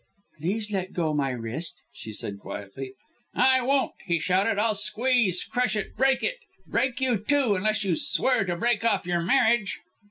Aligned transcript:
"Please 0.39 0.71
let 0.71 0.93
go 0.93 1.13
my 1.13 1.29
wrist," 1.29 1.83
she 1.93 2.11
said 2.11 2.39
quietly. 2.39 2.93
"I 3.35 3.61
won't!" 3.61 3.91
he 4.07 4.17
shouted. 4.19 4.57
"I'll 4.57 4.73
squeeze, 4.73 5.43
crush 5.43 5.75
it, 5.75 5.95
break 5.95 6.23
it! 6.23 6.37
Break 6.65 6.99
you, 7.01 7.17
too, 7.17 7.53
unless 7.53 7.83
you 7.83 7.95
swear 7.95 8.43
to 8.45 8.55
break 8.55 8.83
off 8.83 9.05
your 9.05 9.21
marriage!" 9.21 9.77